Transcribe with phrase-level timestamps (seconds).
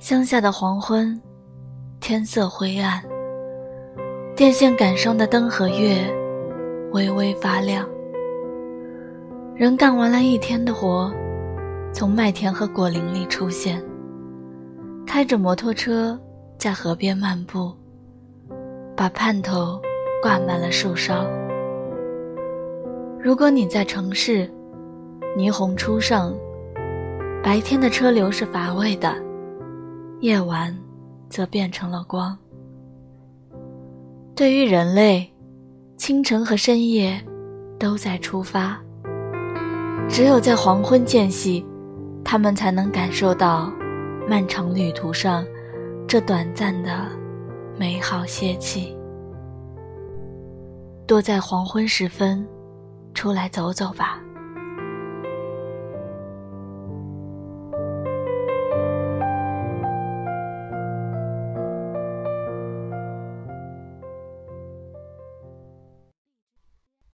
[0.00, 1.20] 乡下的黄昏，
[2.00, 3.04] 天色灰暗，
[4.34, 5.98] 电线杆上的灯和月
[6.92, 7.86] 微微发亮。
[9.54, 11.12] 人干完了一天的活，
[11.92, 13.84] 从麦田和果林里出现，
[15.06, 16.18] 开着摩托车
[16.56, 17.70] 在河边漫步，
[18.96, 19.78] 把盼头
[20.22, 21.26] 挂满了树梢。
[23.22, 24.50] 如果你在城市，
[25.36, 26.34] 霓虹初上，
[27.42, 29.14] 白天的车流是乏味的，
[30.20, 30.76] 夜晚
[31.30, 32.36] 则变成了光。
[34.34, 35.32] 对于人类，
[35.96, 37.18] 清晨和深夜
[37.78, 38.78] 都在出发。
[40.08, 41.64] 只有在黄昏间隙，
[42.24, 43.72] 他们才能感受到
[44.28, 45.44] 漫长旅途上
[46.06, 47.06] 这短暂的
[47.78, 48.94] 美好歇气。
[51.06, 52.46] 多在黄昏时分
[53.14, 54.20] 出来走走吧。